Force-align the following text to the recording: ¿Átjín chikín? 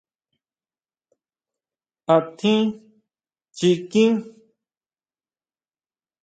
¿Átjín 2.15 2.61
chikín? 3.57 4.11